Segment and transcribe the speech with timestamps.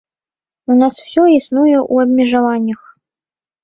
[0.71, 2.81] У нас усё існуе ў абмежаваннях.